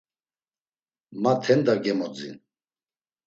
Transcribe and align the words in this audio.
Ma 1.21 1.33
Tenda 1.43 1.75
gemodzin. 1.83 2.37